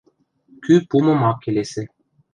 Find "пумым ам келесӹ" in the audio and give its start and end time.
0.89-1.83